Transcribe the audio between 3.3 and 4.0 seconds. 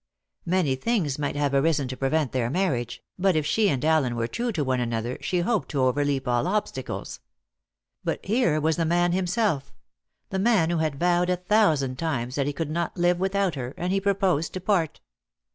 if she and